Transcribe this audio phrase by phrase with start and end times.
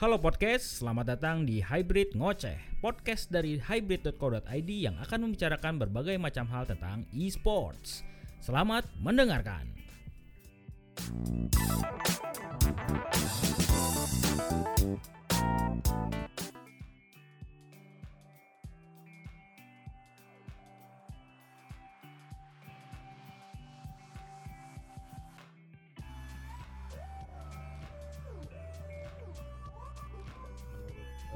[0.00, 6.50] Halo podcast, selamat datang di Hybrid Ngoceh, podcast dari hybrid.co.id yang akan membicarakan berbagai macam
[6.50, 8.02] hal tentang e-sports.
[8.42, 9.62] Selamat mendengarkan.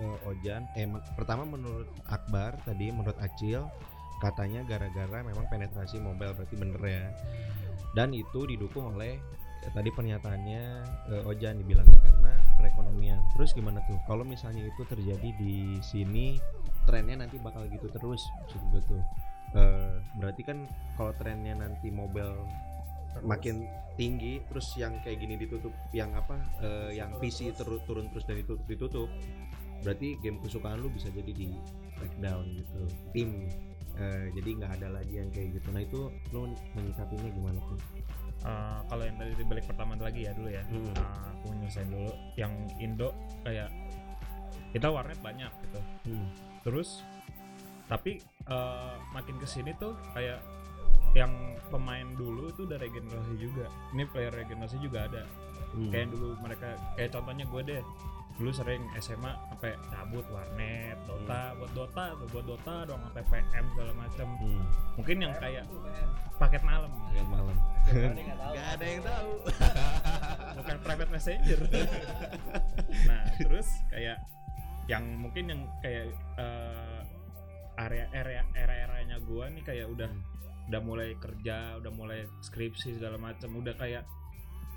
[0.01, 3.67] Eh, Ojan eh men- pertama menurut Akbar tadi menurut Acil
[4.23, 7.05] katanya gara-gara memang penetrasi mobile berarti bener ya.
[7.95, 9.19] Dan itu didukung oleh
[9.63, 10.63] eh, tadi pernyataannya
[11.15, 13.21] eh, Ojan dibilangnya karena perekonomian.
[13.37, 13.99] Terus gimana tuh?
[14.09, 16.39] Kalau misalnya itu terjadi di sini
[16.85, 19.03] trennya nanti bakal gitu terus maksud gue tuh.
[19.55, 20.67] Eh, berarti kan
[20.99, 22.43] kalau trennya nanti mobile
[23.23, 28.27] makin tinggi terus yang kayak gini ditutup yang apa eh, yang PC turun turun terus
[28.27, 29.09] dan ditutup ditutup
[29.85, 31.53] berarti game kesukaan lu bisa jadi di
[32.01, 32.83] breakdown gitu
[33.13, 33.31] tim.
[33.95, 35.69] Eh, jadi nggak ada lagi yang kayak gitu.
[35.71, 36.01] Nah itu
[36.35, 37.79] lu menyikapinya gimana tuh?
[38.43, 40.65] Eh, kalau yang tadi balik pertama lagi ya dulu ya.
[40.67, 40.91] Hmm.
[40.91, 42.13] Eh, aku nyelesain dulu.
[42.35, 43.09] Yang Indo
[43.47, 43.71] kayak
[44.75, 45.81] kita warnet banyak gitu.
[46.11, 46.29] Hmm.
[46.65, 47.05] terus
[47.93, 48.17] tapi
[48.49, 50.41] eh, makin ke sini tuh kayak
[51.15, 51.31] yang
[51.71, 53.71] pemain dulu itu udah regenerasi juga.
[53.95, 55.25] Ini player regenerasi juga ada.
[55.75, 55.91] Hmm.
[55.91, 57.83] kayak dulu mereka kayak contohnya gue deh
[58.35, 63.65] dulu sering SMA sampai cabut warnet Dota buat Dota tuh buat Dota doang sampai PM
[63.71, 64.65] segala macam Hmm.
[64.99, 65.65] mungkin yang kayak
[66.35, 66.91] paket malam.
[67.15, 67.57] Kayak malam.
[68.55, 69.31] Gak ada yang tahu.
[70.59, 71.61] bukan private messenger.
[73.11, 74.19] Nah terus kayak
[74.87, 77.01] yang mungkin yang kayak eh,
[77.75, 80.11] area area area areanya gua nih kayak udah
[80.71, 84.07] udah mulai kerja udah mulai skripsi segala macam udah kayak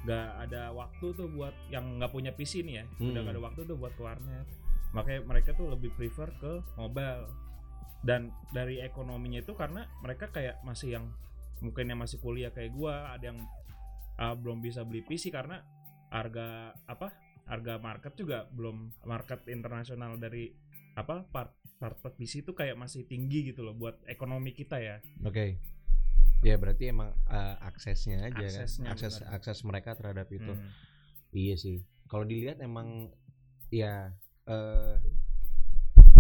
[0.05, 3.23] nggak ada waktu tuh buat yang nggak punya PC nih ya udah Hmm.
[3.23, 4.47] nggak ada waktu tuh buat ke warnet.
[4.95, 7.27] Makanya mereka tuh lebih prefer ke mobile.
[8.05, 11.05] Dan dari ekonominya itu karena mereka kayak masih yang
[11.59, 13.41] mungkin yang masih kuliah kayak gua ada yang
[14.21, 15.65] uh, belum bisa beli PC karena
[16.13, 17.11] harga apa
[17.49, 20.53] harga market juga belum market internasional dari
[20.95, 25.01] apa part part part PC itu kayak masih tinggi gitu loh buat ekonomi kita ya.
[25.25, 25.57] Oke
[26.41, 29.33] ya berarti emang eh, aksesnya aja Aksesnya, kan akses benar.
[29.35, 30.69] akses mereka terhadap itu Hmm.
[31.29, 31.77] Iya sih.
[32.07, 33.11] Kalau dilihat emang
[33.67, 34.15] ya
[34.47, 34.95] eh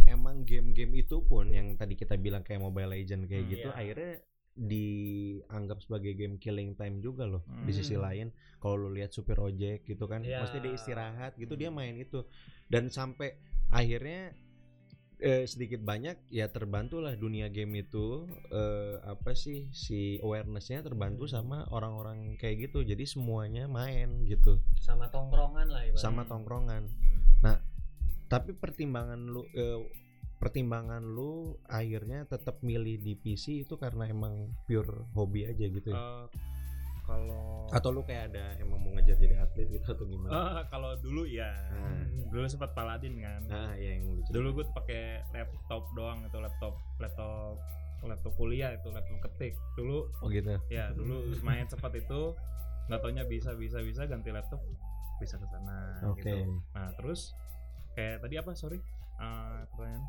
[0.07, 3.75] emang game-game itu pun yang tadi kita bilang kayak Mobile Legend kayak Hmm, gitu iya.
[3.75, 4.13] akhirnya
[4.57, 7.45] dianggap sebagai game killing time juga loh.
[7.63, 8.03] Di sisi Hmm.
[8.03, 8.27] lain
[8.57, 10.41] kalau lu lihat Super Ojek gitu kan, Iya.
[10.41, 11.77] mesti dia istirahat gitu dia Hmm.
[11.77, 12.25] main itu.
[12.65, 13.37] Dan sampai
[13.69, 14.33] akhirnya
[15.19, 21.33] eh, sedikit banyak ya terbantulah dunia game itu eh, apa sih si awarenessnya terbantu Hmm.
[21.33, 25.99] sama orang-orang kayak gitu jadi semuanya main gitu Sama tongkrongan lah ibaratnya.
[25.99, 26.83] sama tongkrongan.
[28.27, 29.79] Tapi pertimbangan lu eh,
[30.37, 31.31] pertimbangan lu
[31.65, 34.35] akhirnya tetap milih di PC itu karena emang
[34.65, 35.95] pure hobi aja gitu ya.
[35.95, 36.25] Eh,
[37.07, 40.31] kalau Atau lu kayak ada emang mau ngejar jadi atlet gitu atau gimana?
[40.59, 44.29] Eh, kalau dulu ya Nah, dulu sempat paladin kan nah ya yang lucu.
[44.29, 47.55] dulu gue pakai laptop doang itu laptop laptop
[48.01, 50.59] laptop kuliah itu laptop ketik dulu Oh gitu.
[50.67, 52.35] ya dulu main sempat itu
[52.85, 54.59] nggak taunya bisa bisa bisa ganti laptop
[55.17, 56.21] bisa ke sana Oke.
[56.21, 57.31] gitu nah terus
[57.93, 58.77] kayak tadi apa sorry
[59.17, 60.05] Eh, pertanyaan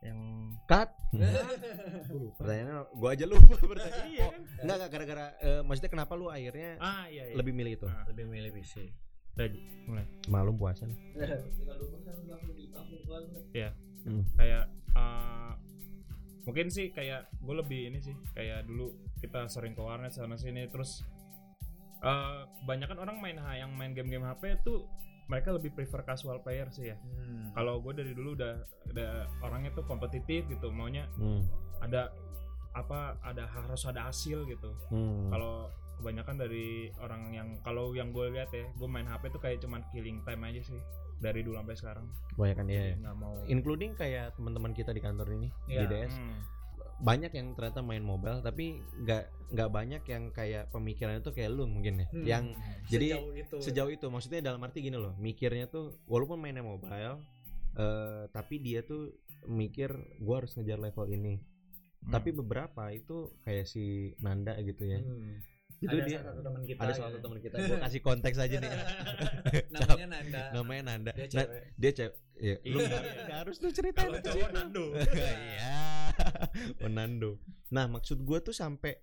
[0.00, 0.18] yang
[0.64, 0.88] Cut.
[2.38, 4.08] Pertanyaannya gua aja lupa pertanyaan.
[4.14, 7.36] iya kan Enggak enggak gara-gara eh, maksudnya kenapa lu akhirnya ah iya, iya.
[7.36, 7.86] lebih milih itu?
[7.90, 8.74] Ah, Lebih milih PC.
[9.30, 9.46] udah
[9.86, 10.90] mulai Malum puasan.
[14.00, 14.24] Hmm.
[14.36, 14.64] kayak
[14.96, 15.52] eh,
[16.48, 20.64] mungkin sih kayak gue lebih ini sih kayak dulu kita sering ke warnet sana sini
[20.72, 21.04] terus
[22.00, 24.88] eh kebanyakan orang main yang main game-game HP tuh
[25.30, 27.54] mereka lebih prefer casual player sih ya Hmm.
[27.54, 28.54] kalau gue dari dulu udah
[28.88, 29.10] udah
[29.40, 31.46] orangnya tuh kompetitif gitu maunya Hmm.
[31.78, 32.10] ada
[32.70, 35.30] apa ada harus ada hasil gitu Hmm.
[35.30, 39.60] kalau kebanyakan dari orang yang kalau yang gue lihat ya gue main HP tuh kayak
[39.60, 40.80] cuman killing time aja sih
[41.18, 42.82] dari dulu sampai sekarang Kebanyakan ya.
[42.96, 45.80] nggak mau Including kayak teman-teman kita di kantor ini Iya.
[45.80, 46.14] di DS.
[46.16, 46.40] Hmm.
[47.00, 51.64] Banyak yang ternyata main mobile tapi nggak nggak banyak yang kayak pemikirannya tuh kayak lu
[51.64, 52.24] mungkin ya Hmm.
[52.24, 52.44] yang
[52.86, 53.56] jadi Sejauh itu.
[53.58, 57.18] sejauh itu maksudnya dalam arti gini loh mikirnya tuh walaupun mainnya mobile
[57.72, 59.88] eh tapi dia tuh mikir
[60.18, 61.40] gua harus ngejar level ini
[62.00, 62.10] Hmm.
[62.10, 63.84] tapi beberapa itu kayak si
[64.18, 65.40] Nanda gitu ya Hmm.
[65.78, 66.78] itu ada dia salah satu teman kita.
[66.78, 66.98] ada gitu.
[66.98, 68.70] salah satu teman kita gua kasih konteks aja nih
[69.74, 70.42] Namanya Nanda.
[70.52, 71.60] namanya Nanda Dia Nah, cewek.
[71.74, 72.98] dia cewek ya, lu Iya.
[73.22, 74.28] nggak harus tuh ceritain Kalau itu.
[74.30, 74.84] cowok Nando.
[75.48, 75.76] iya
[76.82, 77.38] oh Nando
[77.68, 78.98] nah maksud gue tuh sampai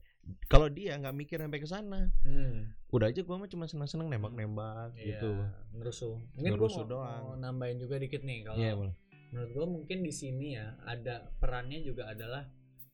[0.46, 2.76] kalau dia nggak mikir sampai ke sana Hmm.
[2.90, 5.32] udah aja gua mah cuma seneng-seneng nembak-nembak Iya, gitu
[5.74, 6.16] ngerusuh.
[6.34, 7.22] Mungkin Ngerusuh mau, doang.
[7.26, 8.94] mau nambahin juga dikit nih kalau Iya, boleh.
[9.28, 12.44] menurut gua mungkin di sini ya ada perannya juga adalah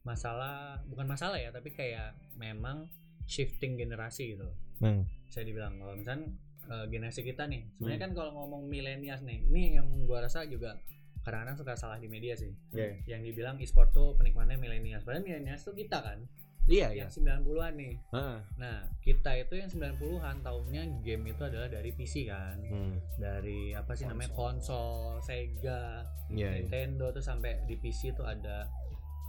[0.01, 2.85] masalah bukan masalah ya tapi kayak memang
[3.23, 4.49] shifting generasi gitu.
[4.79, 6.29] Nah, bisa dibilang kalau misalnya
[6.63, 8.05] eh, generasi kita nih sebenarnya Hmm.
[8.05, 10.77] kan kalau ngomong milenials nih ini yang gua rasa juga
[11.23, 12.51] kadang-kadang suka salah di media sih.
[12.75, 13.17] Iya.
[13.17, 16.19] yang dibilang e-sport tuh penikmatnya milenials padahal milenials tuh kita kan?
[16.63, 17.03] Iya iya.
[17.03, 17.93] yang 90-an nih.
[18.15, 22.55] Ah, nah kita itu yang 90-an tahunnya game itu adalah dari PC kan.
[22.63, 24.31] Hmm, dari apa sih namanya?
[24.31, 25.19] Konsol.
[25.19, 26.63] Sega iya, iya.
[26.63, 28.71] Nintendo tuh sampai di PC tuh ada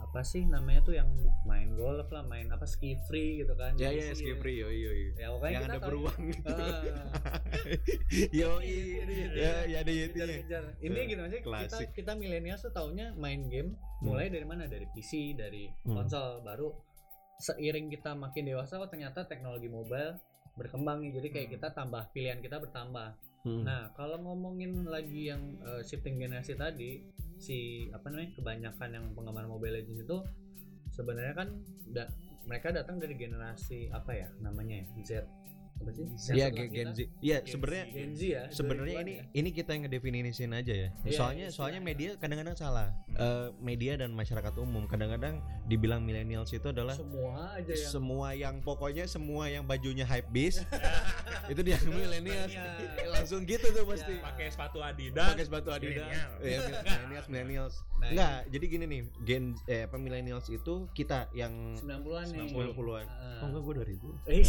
[0.05, 1.09] apa sih namanya tuh yang
[1.43, 4.89] main golf lah main apa ski free gitu kan Ya ya ski free yo yo
[4.89, 5.09] yo.
[5.15, 6.53] ya pokoknya Yang ada beruang gitu.
[8.31, 9.91] Yo Iya, iya, Ya ya ada.
[9.91, 10.63] Kejar-kejar.
[10.79, 15.33] Ini gitu maksudnya kita kita milenial tuh taunya main game mulai dari mana dari PC
[15.33, 15.97] dari Hmm.
[15.97, 16.69] konsol baru
[17.37, 20.15] seiring kita makin dewasa oh ternyata teknologi mobile
[20.53, 21.55] berkembang nih jadi kayak Hmm.
[21.55, 23.09] kita tambah pilihan kita bertambah
[23.41, 23.61] Hmm.
[23.61, 27.03] nah kalau ngomongin lagi yang uh, shifting generasi tadi
[27.39, 30.17] si apa namanya kebanyakan yang penggemar mobile legends itu
[30.95, 31.49] sebenarnya kan
[31.91, 32.11] da-
[32.45, 35.11] mereka datang dari generasi apa ya namanya ya Z
[35.75, 36.05] apa sih
[36.35, 36.99] Iya Gen Z.
[37.19, 37.85] Iya sebenarnya.
[37.91, 39.23] Gen Z ya sebenarnya 2000-an ini ya.
[39.35, 40.89] ini kita yang ngedefinisin aja ya.
[41.03, 41.47] Iya, soalnya istilahnya.
[41.51, 42.87] soalnya media kadang-kadang salah.
[43.11, 43.17] Hmm.
[43.19, 48.55] Eh, media dan masyarakat umum kadang-kadang dibilang millennials itu adalah semua aja yang semua yang
[48.61, 50.63] pokoknya semua yang bajunya hype beast
[51.51, 52.49] itu dia millennials.
[52.53, 53.11] millennial.
[53.11, 54.13] Langsung gitu tuh pasti.
[54.17, 54.23] Ya.
[54.25, 56.07] pakai sepatu Adidas Pakai sepatu Adidas.
[56.41, 57.75] Iya, millennials, millennials.
[57.95, 63.05] Nah, Enggak, jadi gini nih, gen eh apa millennials itu kita yang 90-an nih 90-an.
[63.07, 63.41] Ah.
[63.43, 64.29] Oh enggak gue 2000.
[64.29, 64.43] Eh,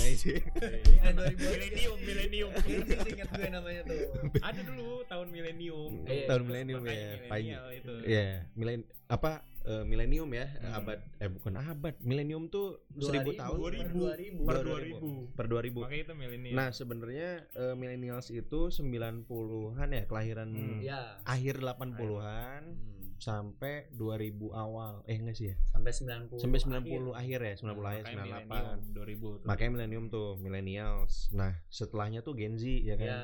[1.18, 1.26] Itu.
[1.26, 1.48] Eh, 2000-an.
[1.48, 2.74] milenium milenium sih
[3.08, 4.00] ingat gue namanya tuh.
[4.40, 6.46] ada dulu tahun milenium Iya, tahun iya.
[6.46, 6.92] milenium ya,
[7.24, 7.72] milenial Pak.
[7.74, 9.32] itu Iya, milen apa
[9.62, 10.78] eh, milenium ya, Hmm.
[10.78, 11.94] abad eh bukan abad.
[12.00, 13.90] Milenium tuh 1000 tahun 2000.
[13.90, 14.38] 2000.
[14.40, 15.80] per Dua 2000 per 2000.
[15.80, 20.78] makanya itu milenium Nah, sebenarnya eh, millennials itu 90-an ya, kelahiran Hmm.
[20.80, 21.18] Ya.
[21.22, 22.95] akhir 80-an Hmm.
[23.18, 25.00] Sampai 2000 awal.
[25.04, 25.56] Eh enggak sih ya?
[25.66, 26.36] Sampai 90.
[26.36, 28.46] Sampai 90 akhir, ya, 90 akhir, makanya 98.
[28.46, 29.46] milenium 2000 tuh.
[29.46, 31.14] Makanya milenium tuh, millennials.
[31.30, 33.06] Nah, setelahnya tuh Gen Z ya kan.
[33.06, 33.20] Ya.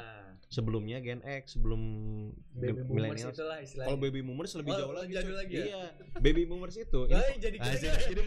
[0.48, 1.80] Sebelumnya Gen X, sebelum
[2.52, 3.32] Baby millennials.
[3.72, 5.12] Kalau baby boomers lebih Oh, jauh lagi.
[5.16, 5.64] jauh lagi ya?
[5.64, 5.82] Iya.
[6.20, 7.08] Baby boomers itu.
[7.08, 8.22] Ay, jadi Ah, jadi, jadi- jadi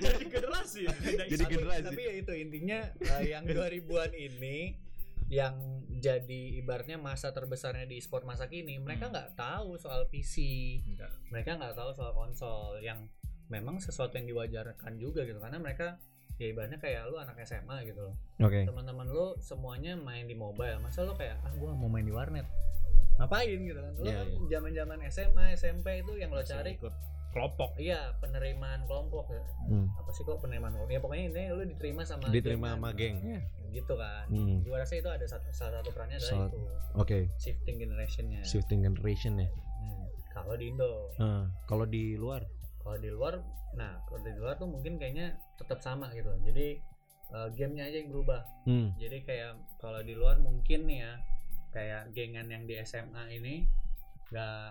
[0.08, 0.82] jadi generasi
[1.28, 1.84] Jadi generasi.
[1.84, 4.85] tapi ya itu intinya eh, yang 2000-an ini
[5.28, 5.58] yang
[5.92, 9.12] jadi ibaratnya masa terbesarnya di e-sport masa kini mereka Hmm.
[9.12, 10.36] nggak tahu soal PC
[10.84, 11.10] Enggak.
[11.28, 13.10] mereka nggak tahu soal konsol yang
[13.46, 15.98] memang sesuatu yang diwajarkan juga gitu karena mereka
[16.36, 18.62] ya ibaratnya kayak lu anak SMA gitu loh Oke.
[18.62, 22.44] teman-teman lu semuanya main di mobile masa lu kayak ah gua mau main di warnet
[23.16, 24.46] ngapain gitu kan lu Iya, kan iya.
[24.52, 26.92] zaman-zaman SMA SMP itu yang lo Masih cari ikut
[27.36, 29.86] kelompok iya penerimaan kelompok ya Hmm.
[29.92, 32.96] apa sih kok penerimaan kelompok ya pokoknya ini lu diterima sama Diterima geng sama kan.
[32.96, 33.16] geng.
[33.20, 33.40] Ya.
[33.68, 34.56] gitu kan Hmm.
[34.62, 36.58] gua rasa itu ada satu, salah satu perannya adalah Salah- itu
[36.96, 37.18] Oke.
[37.36, 39.48] shifting generationnya Shifting generation ya.
[39.52, 40.08] Hmm.
[40.32, 42.40] kalau di Indo Nah, kalau di luar
[42.78, 43.34] kalau di luar
[43.72, 46.80] nah kalau di luar tuh mungkin kayaknya tetap sama gitu jadi
[47.26, 48.96] eh, gamenya aja yang berubah hmm.
[48.96, 51.12] jadi kayak kalau di luar mungkin nih ya
[51.68, 53.66] kayak gengan yang di SMA ini
[54.26, 54.62] nggak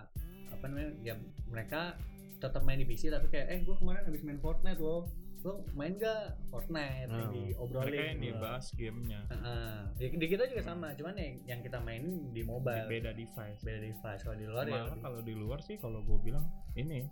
[0.49, 1.13] apa namanya ya
[1.45, 1.93] mereka
[2.35, 5.07] tetap main di PC tapi kayak eh gue kemarin habis main Fortnite loh
[5.41, 7.29] lo main gak Fortnite Oh.
[7.29, 9.73] di obrolin mereka yang dibahas gamenya Heeh.
[9.93, 13.77] di, di kita juga sama cuman yang yang kita mainin di mobile beda device beda
[13.79, 17.05] device kalau di luar ya malah lebih- kalau di luar sih kalau gue bilang ini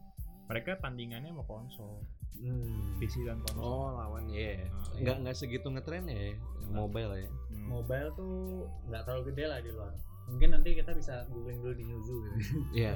[0.43, 2.01] mereka tandingannya sama konsol
[2.33, 2.97] Hmm.
[2.97, 4.65] PC dan konsol Oh, lawan ya.
[4.65, 6.33] Nah, Nggak nggak segitu ngetren ya
[6.67, 7.29] mobile ya.
[7.29, 7.69] Hmm.
[7.69, 8.33] mobile tuh
[8.83, 12.57] nggak terlalu gede lah di luar mungkin nanti kita bisa googling dulu di Newzoo gitu.
[12.79, 12.91] Iya.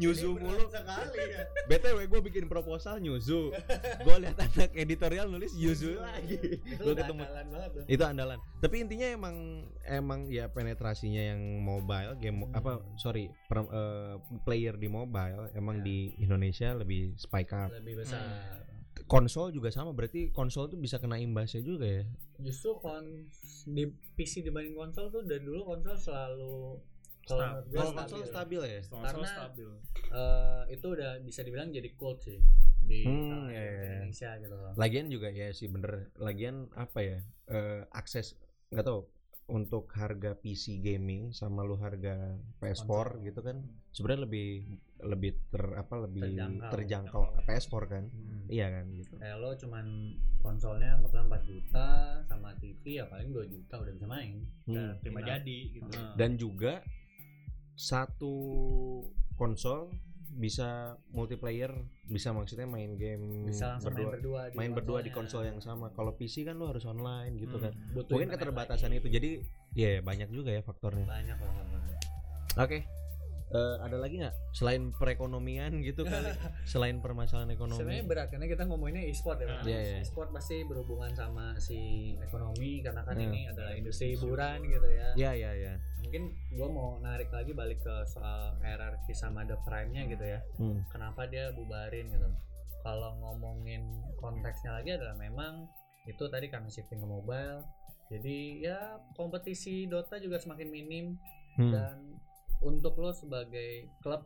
[0.00, 0.06] Ini
[0.36, 0.64] mulu.
[0.74, 3.52] sekali ya BTW gue bikin proposal nyuzu.
[4.00, 6.38] gue lihat anak editorial nulis nyuzu lagi.
[6.78, 8.38] Gue udah ketemu andalan banget tuh itu andalan.
[8.60, 9.36] Tapi intinya emang
[9.82, 12.56] emang ya penetrasinya yang mobile game Hmm.
[12.56, 15.84] apa sorry per- eh, player di mobile emang Ya.
[15.84, 17.68] di Indonesia lebih spike up.
[17.72, 18.22] lebih besar
[19.10, 22.04] Konsol juga sama berarti konsol tuh bisa kena imbasnya juga ya.
[22.38, 23.26] justru kon
[23.66, 26.78] di PC dibanding konsol tuh dari dulu konsol selalu
[27.20, 27.98] Stab- kalau gua Kalau stabil.
[28.00, 28.80] konsol stabil ya.
[28.82, 29.68] konsol Karena- stabil
[30.10, 32.38] eh, itu udah bisa dibilang jadi cult sih
[32.80, 33.82] di Hmm, iya, iya.
[34.00, 34.72] Indonesia gitu loh.
[34.74, 36.10] Lagian juga ya sih bener.
[36.16, 37.18] Lagian apa ya?
[37.46, 38.38] eh, akses
[38.68, 39.02] nggak tahu
[39.50, 43.26] untuk harga PC gaming sama lu harga PS4 Konsol.
[43.26, 43.56] gitu kan
[43.90, 44.48] sebenarnya lebih
[45.02, 46.70] lebih ter apa lebih Terjangkau.
[46.70, 48.42] terjangkau, PS4 kan Hmm.
[48.46, 49.86] iya kan gitu Kayak lo cuman
[50.38, 51.86] konsolnya anggaplah 4 juta
[52.24, 54.46] sama TV ya paling 2 juta udah bisa main.
[54.64, 54.72] Hmm.
[54.72, 56.12] Ya, terima jadi gitu Heeh.
[56.14, 56.72] dan juga
[57.74, 58.34] satu
[59.34, 59.88] konsol
[60.30, 65.42] bisa multiplayer, bisa maksudnya main game bisa langsung main berdua di main berdua di konsol
[65.44, 65.90] yang sama.
[65.90, 67.64] Kalau PC kan lu harus online gitu Hmm.
[67.66, 67.72] kan.
[67.92, 69.00] Butuh Mungkin keterbatasan lagi.
[69.00, 69.08] itu.
[69.10, 69.30] Jadi
[69.74, 71.02] ya banyak juga ya faktornya.
[71.04, 71.54] banyak lah
[72.58, 72.82] Oke.
[73.50, 76.30] Eh, ada lagi nggak selain perekonomian gitu kali?
[76.64, 77.76] selain permasalahan ekonomi.
[77.76, 79.50] sebenarnya berat karena kita ngomonginnya e-sport ya Ah.
[79.52, 79.66] Bang.
[79.66, 79.98] Iya, iya.
[80.00, 81.78] e-sport pasti berhubungan sama si
[82.20, 83.26] ekonomi karena kan Hmm.
[83.26, 85.74] ini adalah industri hiburan gitu ya Ya ya ya.
[86.00, 90.86] mungkin gua mau narik lagi balik ke soal hierarki sama the prime-nya gitu ya Hmm.
[90.86, 92.30] kenapa dia bubarin gitu
[92.80, 93.82] kalau ngomongin
[94.16, 95.66] konteksnya lagi adalah memang
[96.04, 97.66] itu tadi kami shifting ke mobile
[98.06, 98.78] jadi ya
[99.12, 101.06] kompetisi Dota juga semakin minim
[101.52, 101.74] Hmm.
[101.74, 101.98] dan
[102.60, 104.24] untuk lo sebagai klub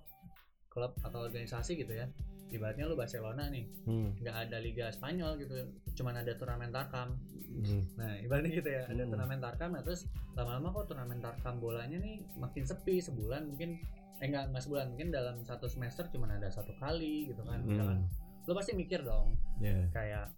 [0.69, 2.07] klub atau organisasi gitu ya
[2.47, 4.15] ibaratnya lo Barcelona nih Hmm.
[4.17, 5.55] nggak ada Liga Spanyol gitu
[5.95, 7.15] cuman ada turnamen Tarkam
[7.55, 7.83] Hmm.
[7.95, 9.11] nah ibaratnya gitu ya ada Hmm.
[9.11, 13.79] turnamen Tarkam nah terus lama-lama kok turnamen Tarkam bolanya nih makin sepi sebulan mungkin
[14.17, 18.03] eh enggak enggak sebulan mungkin dalam satu semester cuman ada satu kali gitu kan misalkan
[18.03, 18.45] Hmm.
[18.45, 19.87] lo pasti mikir dong Ya.
[19.91, 20.31] kayak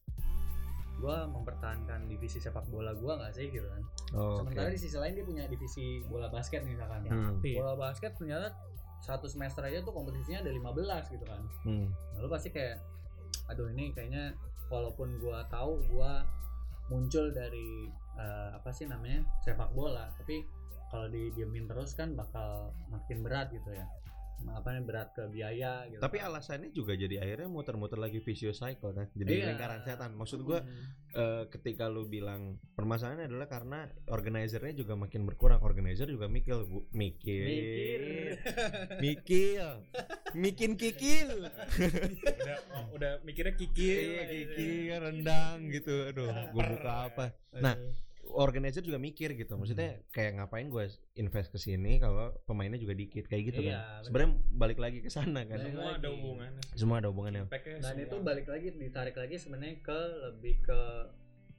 [0.97, 4.75] gua mempertahankan divisi sepak bola gua nggak sih gitu kan Oh, sementara oke.
[4.75, 7.31] di sisi lain dia punya divisi bola basket nih misalkan Hmm.
[7.35, 7.55] Aktif.
[7.57, 8.49] bola basket ternyata
[8.99, 11.87] satu semester aja tuh kompetisinya ada 15 gitu kan Hmm.
[12.11, 12.81] nah, lu pasti kayak
[13.47, 14.33] aduh ini kayaknya
[14.67, 16.25] walaupun gua tahu gua
[16.87, 17.87] muncul dari
[18.17, 20.47] eh, apa sih namanya sepak bola tapi
[20.87, 23.85] kalau didiemin terus kan bakal makin berat gitu ya
[24.47, 26.29] apa nih berat ke biaya gitu Tapi kan.
[26.29, 29.09] alasannya juga jadi akhirnya muter-muter lagi vicious cycle kan.
[29.11, 29.47] Jadi Iya.
[29.49, 30.13] lingkaran setan.
[30.13, 30.87] Maksud gua Hmm.
[31.13, 35.59] eh, ketika lu bilang permasalahannya adalah karena organizernya juga makin berkurang.
[35.59, 38.01] Organizer juga mikir bu- mikir mikir
[39.05, 39.61] mikir
[40.33, 47.27] mikin kikil udah oh, udah mikirnya kikir iya kikil rendang gitu aduh gua buka apa
[47.57, 47.73] Nah,
[48.29, 49.55] organizer juga mikir gitu.
[49.55, 54.03] Maksudnya kayak ngapain gue invest ke sini kalau pemainnya juga dikit kayak gitu Iya, kan?
[54.03, 55.57] sebenarnya balik lagi ke sana kan?
[55.57, 56.09] Balik semua ada lagi.
[56.13, 56.63] hubungannya.
[56.73, 57.43] Semua ada hubungannya.
[57.47, 58.03] Dan semua.
[58.03, 60.81] itu balik lagi ditarik lagi sebenarnya ke lebih ke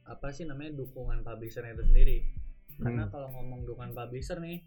[0.04, 2.18] apa sih namanya dukungan publishernya itu sendiri.
[2.76, 3.12] Karena Hmm.
[3.12, 4.62] kalau ngomong dukungan publisher nih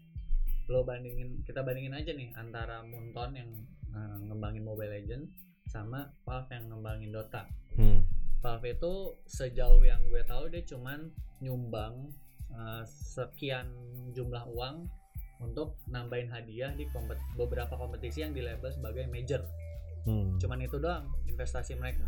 [0.66, 3.50] lo bandingin kita bandingin aja nih antara Moonton yang
[3.88, 5.26] eh, ngembangin Mobile Legend
[5.64, 7.44] sama Valve yang ngembangin Dota.
[7.74, 8.04] Hmm.
[8.42, 8.92] Valve itu
[9.30, 11.06] sejauh yang gue tahu dia cuman
[11.38, 12.10] nyumbang
[12.50, 13.70] eh, sekian
[14.12, 14.90] jumlah uang
[15.42, 19.42] untuk nambahin hadiah di kompet- beberapa kompetisi yang di label sebagai major.
[20.02, 20.34] Hmm.
[20.42, 22.02] cuman itu doang investasi mereka.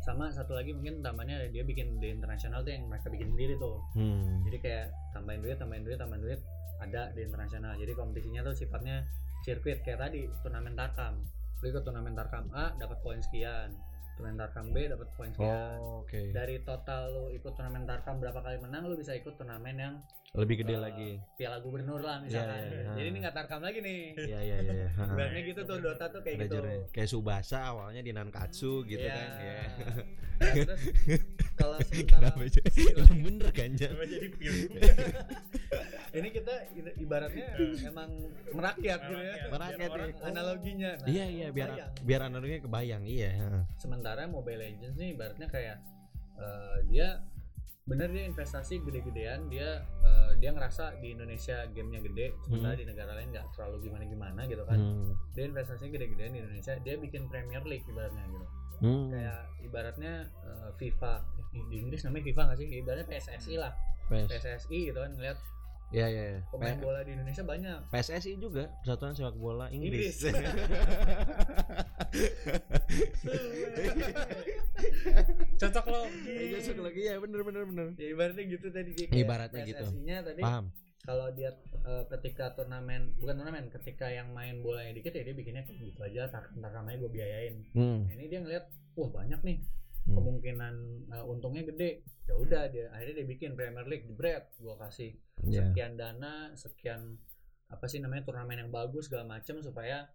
[0.00, 3.84] Sama satu lagi mungkin tambahnya dia bikin di internasional tuh yang mereka bikin sendiri tuh.
[3.92, 4.40] Hmm.
[4.48, 6.40] jadi kayak tambahin duit tambahin duit tambahin duit
[6.80, 7.76] ada di internasional.
[7.76, 9.04] Jadi kompetisinya tuh sifatnya
[9.44, 11.20] sirkuit kayak tadi turnamen tarkam.
[11.60, 13.76] Lu ikut turnamen tarkam A dapat poin sekian
[14.14, 16.20] turnamen tarkam B dapat poin sekian Oh, oke.
[16.30, 19.94] dari total lu ikut turnamen tarkam berapa kali menang lu bisa ikut turnamen yang
[20.34, 21.10] Lebih gede eh, lagi.
[21.34, 22.92] piala gubernur lah misalkan iya, iya.
[22.92, 24.72] jadi ini nggak tarkam lagi nih Iya iya iya.
[24.76, 24.88] iya.
[25.08, 26.58] Ibaratnya gitu tuh Dota tuh kayak Ada gitu.
[26.90, 29.14] Kayak Subasa awalnya di Nankatsu gitu Iya.
[29.14, 29.28] kan.
[29.36, 29.58] Iya.
[30.34, 30.82] Nah, terus
[31.60, 33.70] kalau sementara Kenapa bener kan?
[33.72, 34.58] Kenapa jadi film
[36.14, 36.54] ini kita
[36.96, 37.46] ibaratnya
[37.84, 38.10] emang
[38.48, 40.14] merakyat gitu ya Merakyat, iya.
[40.22, 41.92] analoginya Nah, Iya iya biar kebayang.
[42.00, 43.30] biar analoginya kebayang iya.
[43.76, 45.76] sementara Mobile Legends nih ibaratnya kayak
[46.34, 47.18] eh, dia
[47.84, 49.68] bener dia investasi gede-gedean dia
[50.00, 52.80] eh, dia ngerasa di Indonesia gamenya gede sementara Hmm.
[52.80, 55.12] di negara lain nggak terlalu gimana-gimana gitu kan Hmm.
[55.30, 59.06] dia investasinya gede-gedean di Indonesia dia bikin Premier League ibaratnya gitu Hmm.
[59.08, 61.12] kayak ibaratnya eh, FIFA
[61.68, 63.72] di Inggris namanya FIFA nggak sih ibaratnya PSSI lah
[64.04, 64.26] PS.
[64.28, 65.38] PSSI gitu kan ngeliat
[65.94, 66.22] Iya iya.
[66.28, 66.40] iya.
[66.48, 70.16] pemain bola di Indonesia banyak PSSI juga Persatuan Sepak Bola Inggris.
[70.18, 70.26] Inggris.
[75.56, 77.86] cocok loh Iya cocok lagi ya bener bener bener.
[77.96, 79.84] ya ibaratnya gitu tadi dia Ibaratnya gitu.
[79.84, 80.64] PSSI-nya tadi Paham.
[81.00, 85.62] kalau dia eh, ketika turnamen bukan turnamen ketika yang main bolanya dikit ya dia bikinnya
[85.62, 88.04] kayak gitu aja tarkam aja gue biayain Hmm.
[88.04, 89.56] nah, ini dia ngeliat wah banyak nih
[90.04, 90.20] Hmm.
[90.20, 90.74] kemungkinan
[91.16, 95.10] eh, untungnya gede ya udah dia akhirnya dia bikin Premier League jebret gue kasih
[95.44, 95.72] Iya.
[95.72, 97.16] sekian dana sekian
[97.68, 100.08] apa sih namanya turnamen yang bagus segala macam supaya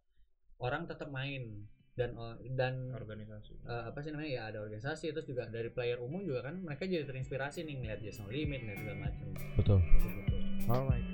[0.61, 1.65] orang tetap main
[1.97, 5.99] dan oh, dan organisasi eh, apa sih namanya ya ada organisasi terus juga dari player
[5.99, 9.25] umum juga kan mereka jadi terinspirasi nih ngeliat Jason Limit ngeliat segala macam
[9.57, 9.79] Betul.
[9.83, 10.35] gitu.
[10.69, 11.05] Alright.